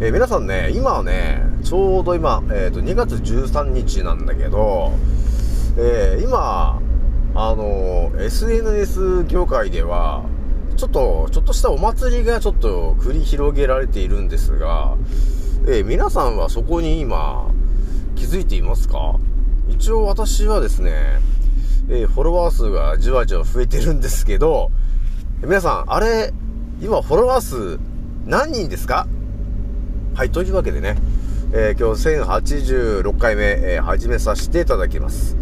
[0.00, 4.92] えー皆さんね、今はね、ちょうど今、えっ、と、2月13日なんだけど、
[5.76, 6.80] えー今、
[7.34, 10.24] あの SNS 業界では、
[10.76, 14.96] ちょっと、ちょっとしたお祭りがちょっと繰り広げられているんですが、
[15.68, 17.50] え皆さんはそこに今、
[18.16, 19.16] 気づいていますか？
[19.68, 21.20] 一応私はですね、
[21.90, 24.70] えフォロワー数がじわじわ増えてるんですけど、
[25.42, 26.32] 皆さん、あれ、
[26.80, 27.78] 今フォロワー数
[28.24, 29.06] 何人ですか？
[30.14, 30.96] はい、というわけでね、
[31.52, 35.36] えー今日1086回目、えー始めさせていただきます。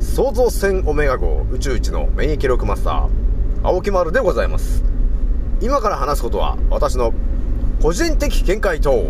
[0.00, 3.08] 創造船オメガ号宇宙一の免疫力マスター、
[3.62, 4.82] 青木丸でございます。
[5.62, 7.14] 今から話すことは私の
[7.80, 9.06] 個人的見解と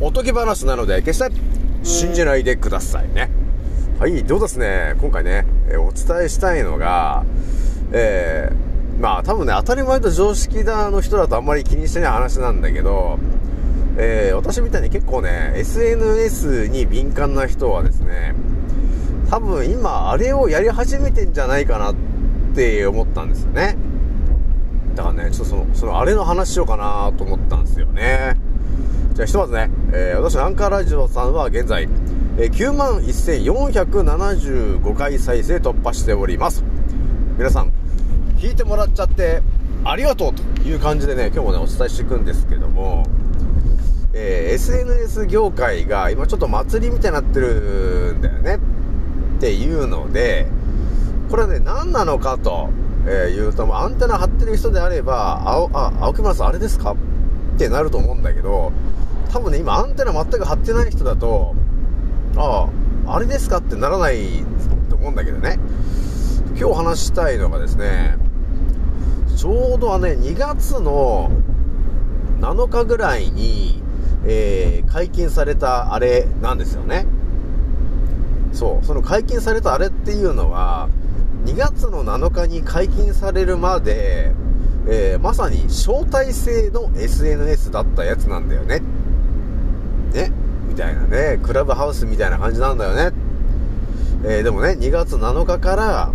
[0.00, 1.34] おとぎ話なので決して
[1.82, 3.30] 信じないでくださいね。
[3.98, 7.24] はい、どうですね、今回ね、えーお伝えしたいのが、
[7.90, 13.18] えー、まあ多分ね、当たり前と常識だの人だとあんまり気にしてない話なんだけど、
[14.52, 18.34] 私みたいに結構ね、SNS に敏感な人はですね、
[19.30, 21.94] 多分今あれをやり始めてんじゃないかなっ
[22.54, 23.78] て思ったんですよね。
[24.94, 28.36] だからね、ちょっとその、そのあれの話しようかなと思ったんですよね。
[29.14, 31.88] じゃあひとまずね、えー私アンカーラジオさんは現在、
[32.36, 36.62] えー9万1475回再生突破しております。
[37.38, 37.72] 皆さん、
[38.36, 39.40] 聞いてもらっちゃって
[39.82, 43.06] ありがとうという感じでね、今日もね、お伝えしていくんですけども、
[44.14, 48.56] えー SNS 業界が今ちょっと祭りみたいになってるんだよね。
[49.38, 50.46] っていうので、
[51.30, 52.68] これはね、何なのかと、
[53.06, 56.92] えー言うと、もアンテナ張ってる人であれば、青、あ、青木村さんあれですか？
[56.92, 56.96] っ
[57.58, 58.72] てなると思うんだけど、
[59.30, 61.54] 多分ね、今アンテナ全く張ってない人だと、
[62.36, 62.68] あ
[63.06, 63.58] あ、あれですか？
[63.58, 64.44] ってならない
[64.90, 65.58] と思うんだけどね。
[66.58, 68.16] 今日話したいのがですね、
[69.36, 71.30] ちょうどね、2月の
[72.40, 73.82] 7日ぐらいに、
[74.26, 77.06] えー解禁されたあれなんですよね。
[78.52, 80.88] そう、その解禁されたあれっていうのは、
[81.46, 84.32] 2月の7日に解禁されるまで、
[84.86, 88.80] えーまさに招待制の SNS だったやつなんだよね。
[90.12, 90.30] ね
[90.68, 93.16] みたいなね、クラブハウスみたいな感じなんだよね。
[94.24, 96.12] えーでもね、2月7日から、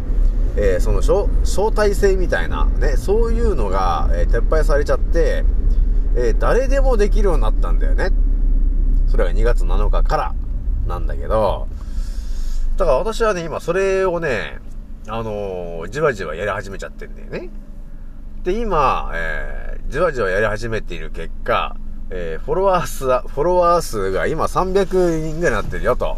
[0.55, 5.43] えーその招待制みたいな、ね、そういうのが、え撤廃されちゃって、
[6.19, 8.09] えー誰でもできるようになったんだよね。
[9.07, 10.35] それが2月7日から
[10.87, 11.67] なんだけど、
[12.75, 14.59] だから私はね、今それをね、
[15.07, 17.49] あのーじわじわやり始めちゃってんだよね。
[18.43, 21.77] で、今、えーじわじわやり始めている結果、
[22.09, 26.17] えーフォロワー数、フォロワー数が今300人ぐらいになってるよと、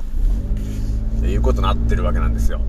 [1.23, 2.61] いうことになってるわけなんですよ。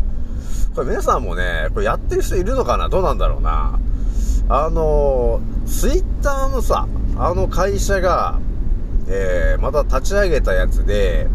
[0.75, 2.89] これ皆さんもね、これやってる人いるのかな？
[2.89, 3.79] どうなんだろうな？
[4.49, 6.89] あのー、ツイッターのさ、
[7.23, 8.41] あの会社が、
[9.07, 11.29] えー、また立ち上げたやつで、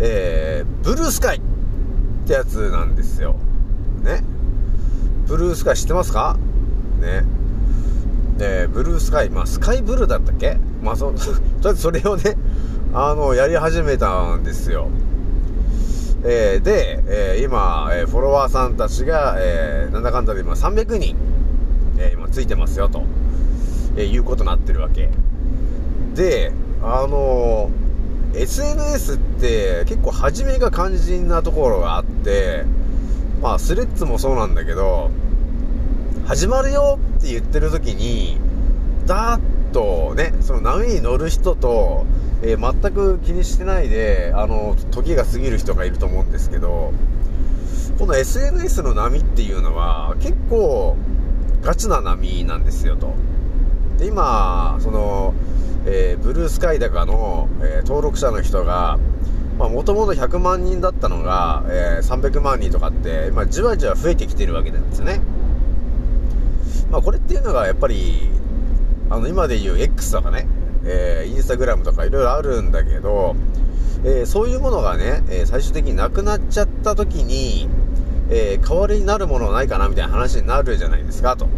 [0.00, 1.40] えー、ブルースカイっ
[2.26, 3.36] てやつなんですよ。
[4.02, 4.24] ね。
[5.28, 6.36] ブルースカイ知ってますか？
[7.00, 7.24] ね。
[8.40, 10.58] えー、ブルースカイ、まあ、スカイブルーだったっけ？
[10.82, 11.20] まあ、そ、 とり
[11.66, 12.36] あえずそれをね、
[12.92, 14.88] あの、やり始めたんですよ。
[16.24, 21.16] えー、で、えー今、えーフォロワーさんたちが、えーなんだかんだで今300人、
[21.96, 23.04] えー今ついてますよ、と、
[23.98, 25.10] えーいうことになってるわけ。
[26.14, 26.52] で、
[26.82, 27.88] あのー
[28.34, 32.64] SNS って結構初めが肝心なところがあって、
[33.42, 35.10] まあ、スレッズもそうなんだけど、
[36.26, 38.38] 始まるよって言ってる時に、
[39.06, 39.40] だーっ
[39.72, 42.06] とね、その波に乗る人と、
[42.42, 46.92] えー全く気にしてないで、あの、時が過ぎる人がいると思うんですけど、
[47.98, 50.96] この SNS の波っていうのは結構
[51.62, 53.14] ガチな波なんですよと。
[53.98, 55.34] で、今、その、
[55.86, 58.98] えーブルースカイ高の、えー登録者の人が、
[59.58, 65.20] もともと100万人だったのが、えー300万人とかって、ま、じわじわ増えてきてるわけなんですよね。
[66.90, 68.30] まあ、これっていうのがやっぱり、
[69.10, 70.46] あの、今で言う X とかね、
[70.84, 73.34] えーインスタグラムとかいろいろあるんだけど、
[74.04, 77.68] えーそういうものがね、えー最終的になくなっちゃった時に、
[78.30, 81.48] え代わりになるものはないかなみたいな話になるじゃないですか、と。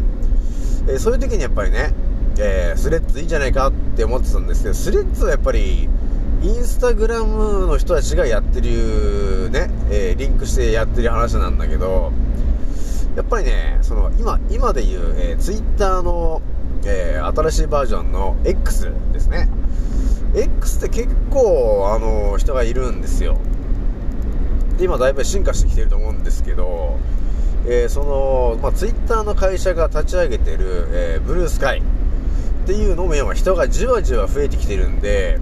[0.89, 1.93] えそういう時にやっぱりね、
[2.38, 5.88] えースレッズいいんじゃないかって思ってたんですけど、スレッズはやっぱり、
[6.43, 12.12] インスタグラムの人たちがやってるね、えーリンクしてやってる話なんだけど、
[13.17, 16.41] やっぱりね、その、今、今で言う、えー、ツイッターの、
[16.85, 19.49] えー新しいバージョンの X ですね。
[20.35, 23.37] X って結構、あの人がいるんですよ。
[24.79, 26.97] で、今だいぶ進化してきてると思うんですけど、
[27.67, 31.82] えーその、まあ、ツイッターの会社が立ち上げてる、えーブルースカイ。
[32.62, 35.39] っていうのも今人がじわじわ増えてきてるんで、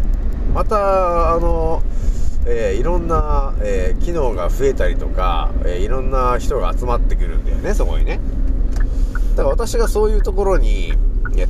[0.54, 1.82] また、あの、
[2.46, 8.20] えー、いろんな、えー、機能が増えたりとか、えー、いろんな人が集まってくるんだよね、そこにね。
[9.36, 10.94] だから私がそういうところに、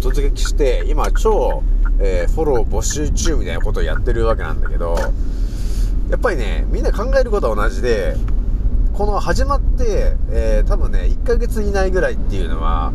[0.01, 1.63] 突撃して、今超、
[2.01, 4.97] えフォロー募集中みたいなことをやってるわけなんだけど、
[6.11, 8.17] やっぱりね、みんな考えることは同じで、
[8.93, 12.93] この始まって、え多分ね、1ヶ月以内ぐらいっていうのは、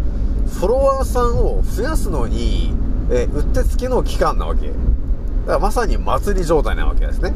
[0.59, 2.73] フォロワーさんを増やすのに、
[3.11, 4.67] えうってつけの期間なわけ。
[4.67, 4.77] だか
[5.47, 7.33] らまさに祭り状態なわけですね。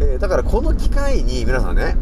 [0.00, 1.96] えー、だからこの機会に皆さんね、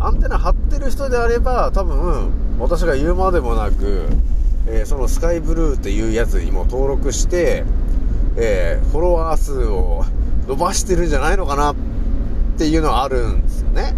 [0.00, 4.06] アンテナ張ってる人であれば、多分、私が言うまでもなく、
[4.66, 7.64] えー、そのスカイブルーっていうやつにも登録して、
[8.36, 10.04] えー、フォロワー数を
[10.46, 11.76] 伸ばしてるんじゃないのかなっ
[12.58, 13.94] ていうのはあるんですよね。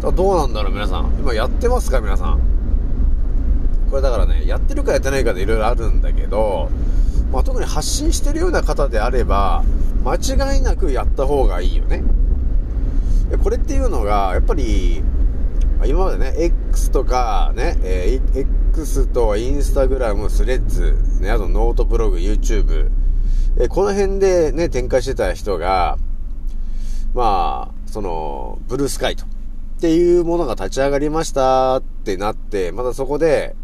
[0.00, 1.12] どうなんだろう皆さん。
[1.18, 2.47] 今やってますか皆さん？
[3.90, 6.70] これだからね、やってるかやってないかでいろいろあるんだけど、
[7.32, 9.64] まあ、特に発信してるような方であれば、
[10.04, 12.02] 間違いなくやった方がいいよね。
[13.42, 15.02] これっていうのが、やっぱり、
[15.84, 22.90] 今までね、X とかね、えー、X とインスタグラム、スレッズ、ね、あとノートブログ、YouTube、
[23.58, 25.98] えー、この辺でね、展開してた人が、
[27.14, 29.28] まあ、その、ブルースカイと、っ
[29.80, 33.54] ていうものが立ち上がりましたってなって、またそこで、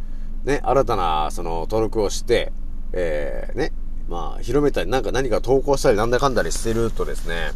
[0.44, 2.52] ね、新たな、その、登録をして、
[2.92, 3.72] えー、ね、
[4.08, 7.52] まあ、広めたり、なんか何か投稿したりなんだかんだりしてるとですね、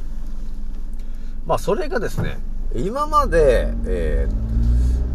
[1.47, 2.39] まあ、それがですね、
[2.75, 4.29] 今まで、え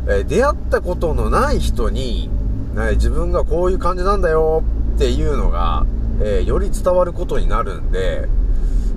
[0.08, 2.30] ー、えー、出会ったことのない人に、
[2.76, 4.64] ね、自分がこういう感じなんだよ
[4.96, 5.86] っていうのが、
[6.20, 8.28] えー、より伝わることになるんで、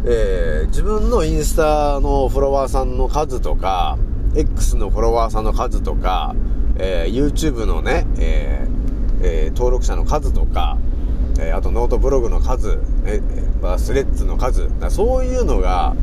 [0.05, 3.99] えー、自分のインスタのフォロワーさんの数とか、
[4.35, 6.35] X のフォロワーさんの数とか、
[6.79, 8.77] えー、YouTube のね、えー
[9.23, 10.79] えー、登録者の数とか、
[11.39, 15.95] え、あとノートブログの数、えー、スレッズの数、そういうのが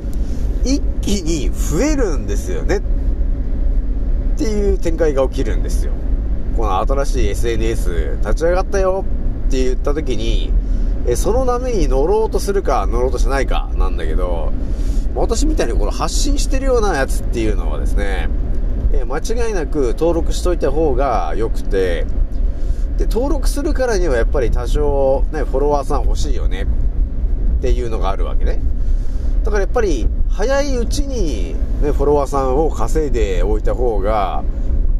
[0.63, 2.77] 一気に増えるんですよね。
[2.77, 5.91] っていう展開が起きるんですよ。
[6.57, 9.05] この新しい SNS 立ち上がったよ
[9.47, 10.51] って言った時に、
[11.07, 14.51] えその波に乗ろうとするか乗ろうとしないかなんだけど、
[15.15, 18.29] 私みたいにこの発信してるようなやつっていうのはですね、
[18.93, 22.05] え間違いなく登録しといた方が良くて、
[22.97, 26.67] で、登録するからにはやっぱり多少ね、フォロワーさん欲しいよね
[27.57, 28.59] っていうのがあるわけね。
[29.43, 34.43] だからやっぱり早いうちにね、フォロワーさんを稼いでおいた方が、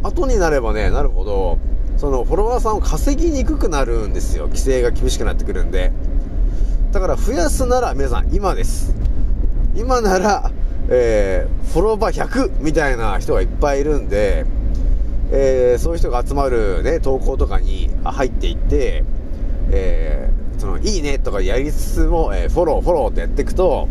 [0.02, 1.60] 後になればね、なるほど、
[1.98, 4.48] そのフォロワーさんを稼ぎにくくなるんですよ。
[4.48, 5.92] 規制が厳しくなってくるんで。
[6.92, 8.94] だから増やすなら皆さん今です。
[9.76, 10.52] 今なら、
[10.90, 14.46] えー、フォロワー100みたいな人がいっぱいいるんで、
[15.32, 19.04] えー、そういう人が集まるね、投稿とかに入っていって、
[19.72, 23.88] えー、その、いいねとかやりつつも、えー、フォロー、フォローってやっていくと、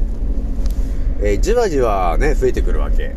[1.25, 3.15] えじわじわね、増えてくるわけ。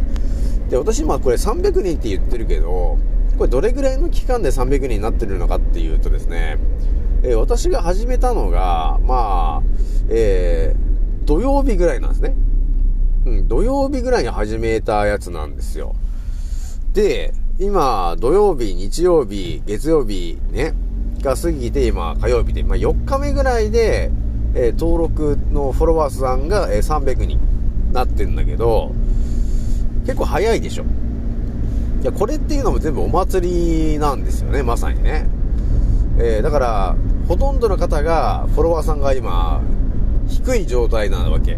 [0.69, 2.97] で、私今これ300人って言ってるけど、
[3.37, 6.57] これどれぐらいの期間で300人になってるのかっていうとですね、
[7.23, 9.63] え私が始めたのが、まあ、
[10.09, 10.75] え
[11.25, 12.35] 土曜日ぐらいなんですね。
[13.25, 15.95] うん、土曜日ぐらいに始めたやつなんですよ。
[16.93, 20.73] で、今、土曜日、日曜日、月曜日ね、
[21.21, 24.11] が過ぎて、今、火曜日で、まあ、4日目ぐらいで、
[24.53, 27.39] えー、登録のフォロワーさんが、えー、300人
[27.91, 28.93] なってんだけど、
[30.05, 30.83] 結構早いでしょ。
[32.03, 35.27] いや、これっていうのも全部お祭りなんですよね、まさにね。
[36.19, 36.95] えー、だから、
[37.27, 39.61] ほとんどの方が、フォロワーさんが今、
[40.27, 41.57] 低い状態なわけ。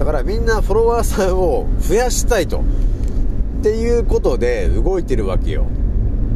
[0.00, 2.60] だからみんなフォロワーさんを増やしたいと。
[2.60, 5.66] っていうことで動いてるわけよ。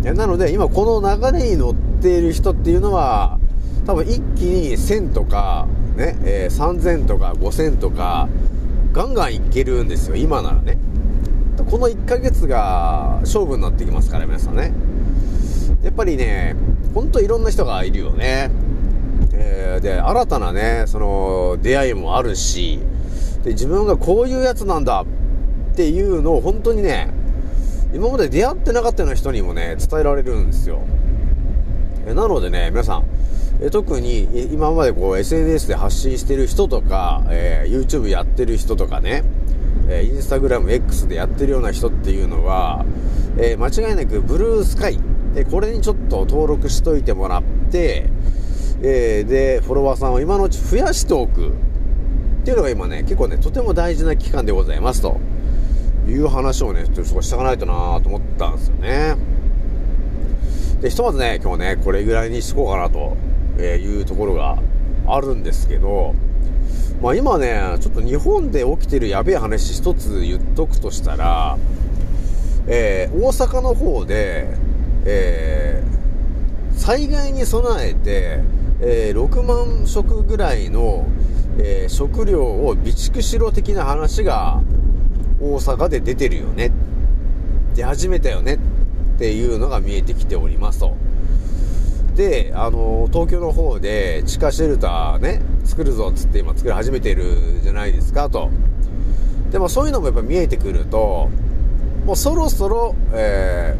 [0.02, 3.38] なので、今この流れに乗っている人っていうのは、
[3.86, 5.66] 多分一気に1000とか、
[5.96, 8.28] ね、えー、3000とか5000とか、
[8.92, 10.76] ガンガンいけるんですよ、今ならね。
[11.70, 14.74] この1ヶ月が勝負になってきますから、皆さんね。
[15.82, 16.54] やっぱりね、
[16.94, 18.50] ほんといろんな人がいるよね。
[19.32, 22.80] えー、で、新たなね、その、出会いもあるし、
[23.44, 25.04] で、自分がこういうやつなんだ
[25.72, 27.10] っていうのを本当にね、
[27.94, 30.80] 今まで出会ってなかったような人にもね、伝えられるんですよ。
[32.06, 33.04] えなのでね、皆さん、
[33.60, 39.22] え特に今までこう SNS で発信してる人とか、えー、YouTube やってる人とかね、
[39.88, 42.84] えー、Instagram、X でやってるような人っていうのは、
[43.38, 44.98] えー、間違いなくブルースカイ、
[45.36, 48.08] えこれにちょっと登録しといてもらって、
[48.82, 51.52] えで、フォロワーさんを今のうち増やしておく
[52.44, 55.18] っていうのが今ね、結構ね、とても大事な期間でございますと。
[56.06, 59.16] いう話をね、ちょっとしたかないとなと思ったんですよね。
[60.82, 63.16] で、ひとまずね、今日ね、これぐらいにしとこうかなと
[63.62, 64.58] いうところが
[65.06, 66.14] あるんですけど、
[67.00, 71.56] まあ今ね、ちょっと日本で起きてるやべえ話一つ言っとくとしたら、
[72.66, 74.48] えー、大阪の方で、
[75.06, 78.40] えー、災害に備えて、
[78.82, 81.06] えー、6万食ぐらいの、
[81.58, 84.62] え食料を備蓄しろ的な話が
[85.40, 86.72] 大阪で出てるよね。
[87.74, 88.58] 出始めたよねっ
[89.18, 90.96] ていうのが見えてきておりますと。
[92.14, 98.50] で、あの、東京の方で地下シェルターね、作るぞっつって今作り始めてるじゃないですかと。
[99.50, 101.28] でもそういうのもやっぱ見えてくると、
[102.06, 103.76] もうそろそろ、え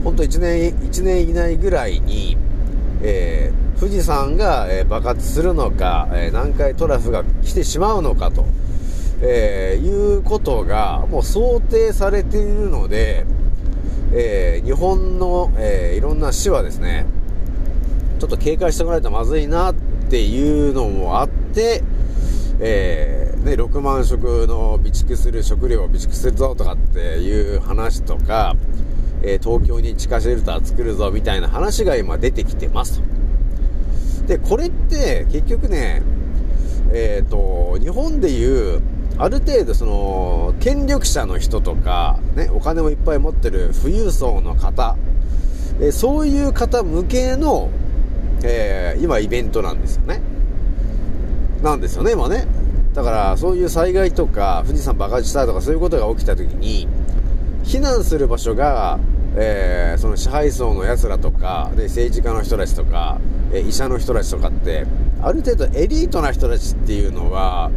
[0.00, 2.36] ー、ほんと1年、1年以内ぐらいに、
[3.02, 8.44] えー、富士山が、えー、爆発するのか、えー、南海トラフが来てしまうのかと、
[9.22, 13.24] えー、いうことがもう想定されているので、
[14.12, 17.06] え、日本の、え、いろんな市はですね、
[18.18, 19.74] ちょっと警戒してもらえたらまずいなっ
[20.10, 21.84] ていうのもあって、
[22.58, 28.56] え、ね、6万食の備蓄する食料を備蓄するぞとかっていう話とか、
[29.22, 33.17] え、東京に地下シェルター作るぞみたいな話が今出てきてますと。
[34.28, 36.02] で、これって結局ね、
[36.92, 38.80] えっ、ー、と、日本でいう、
[39.18, 44.96] ある程度その、権力者の人とか、ね、お金をいっぱい持ってる富裕層の方、
[45.80, 47.70] えそういう方向けの
[48.42, 50.20] えー、今イベントなんですよね。
[51.62, 52.46] なんですよね、今ね。
[52.94, 56.88] だから、そういう災害とか、富士山爆発したとか、そういうことが起きた時に、
[57.64, 58.98] 避難する場所が、
[59.40, 63.20] えー、その支配層の奴らとか、で、政治家の人たちとか、
[63.52, 64.84] えー、医者の人たちとかって、
[65.22, 67.70] ある程度エリートな人たちっていうのは、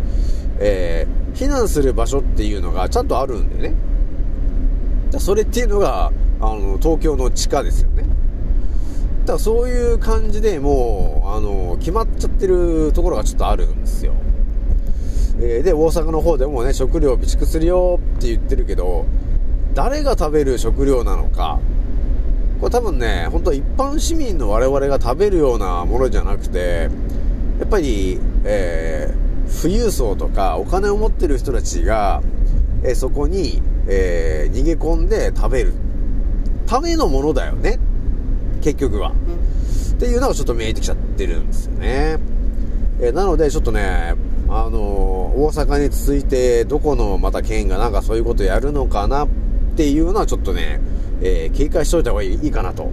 [0.60, 3.76] えー、避難する場所っていうのがちゃんとあるんでね。
[5.20, 8.04] それっていうのが、あの、東京の地下ですよね。
[9.22, 14.14] だからそういう感じでもう、あの、決まっちゃってるところがちょっとあるんですよ。
[15.40, 19.06] えー、で、大阪の方でもね、食料備蓄するよって言ってるけど、
[19.74, 21.60] 誰が食べる食料なのか、
[22.60, 26.90] これ多分ね、本当一般市民の我々が食べるようなものじゃなくて、
[27.60, 32.22] やっぱり、えー、富裕層とかお金を持ってる人たちが、
[32.84, 35.74] えー、そこに、えー、逃げ込んで食べる
[36.66, 37.80] ためのものだよね
[38.62, 39.12] 結局は。
[39.12, 42.18] っていうのがちょっと見えてきちゃってるんですよね。
[43.00, 44.16] えー、なので、ちょっとね、
[44.50, 49.28] あの、大阪に続いて、どこのまた県がなんかそういうことやるのかなっ
[49.72, 50.80] っていうのはちょっとね、
[51.22, 52.92] えー、警戒しといた方がいいかなと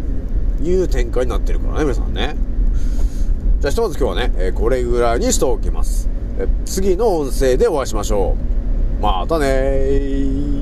[0.62, 2.36] いう展開になってるからね、皆さんね。
[3.60, 6.08] じゃあ、ひとまず今日はね、えこれぐらいにしておきます。
[6.38, 8.36] え次の音声でお会いしましょ
[9.00, 9.02] う。
[9.02, 10.57] またねー。